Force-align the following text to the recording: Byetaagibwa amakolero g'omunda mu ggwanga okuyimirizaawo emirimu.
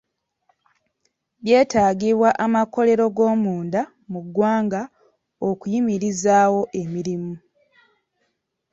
Byetaagibwa 1.43 2.29
amakolero 2.45 3.05
g'omunda 3.15 3.81
mu 4.11 4.19
ggwanga 4.25 4.81
okuyimirizaawo 5.49 6.61
emirimu. 6.81 7.33